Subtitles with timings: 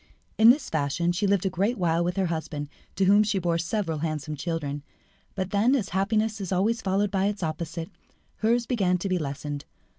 [0.39, 3.59] In this fashion she lived a great while with her husband, to whom she bore
[3.59, 4.81] several handsome children;
[5.35, 7.91] but then, as happiness is always followed by its opposite,
[8.37, 9.65] hers began to be lessened.